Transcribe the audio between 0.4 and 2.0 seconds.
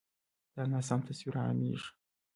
دا ناسم تصویر عامېږي.